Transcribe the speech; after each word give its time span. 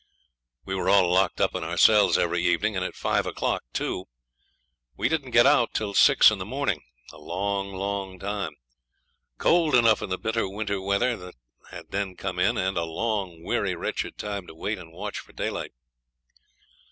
We 0.65 0.73
were 0.73 0.89
all 0.89 1.11
locked 1.11 1.39
up 1.39 1.53
in 1.53 1.63
our 1.63 1.77
cells 1.77 2.17
every 2.17 2.43
evening, 2.43 2.75
and 2.75 2.83
at 2.83 2.95
five 2.95 3.27
o'clock, 3.27 3.61
too. 3.71 4.05
We 4.97 5.07
didn't 5.09 5.29
get 5.29 5.45
out 5.45 5.75
till 5.75 5.93
six 5.93 6.31
in 6.31 6.39
the 6.39 6.43
morning; 6.45 6.81
a 7.13 7.19
long, 7.19 7.71
long 7.75 8.17
time. 8.17 8.55
Cold 9.37 9.75
enough 9.75 10.01
in 10.01 10.09
the 10.09 10.17
bitter 10.17 10.49
winter 10.49 10.81
weather, 10.81 11.15
that 11.17 11.35
had 11.69 11.91
then 11.91 12.15
come 12.15 12.39
in, 12.39 12.57
and 12.57 12.77
a 12.79 12.83
long, 12.83 13.43
weary, 13.43 13.75
wretched 13.75 14.17
time 14.17 14.47
to 14.47 14.55
wait 14.55 14.79
and 14.79 14.91
watch 14.91 15.19
for 15.19 15.33
daylight. 15.33 15.73